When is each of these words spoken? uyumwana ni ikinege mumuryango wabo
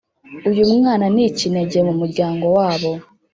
uyumwana 0.49 1.05
ni 1.13 1.23
ikinege 1.29 1.77
mumuryango 1.87 2.45
wabo 2.57 2.91